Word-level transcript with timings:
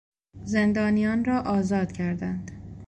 زندانیان 0.45 1.25
را 1.25 1.41
آزاد 1.41 1.91
کردند. 1.91 2.51